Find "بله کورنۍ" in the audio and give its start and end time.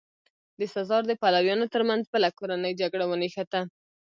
2.13-2.73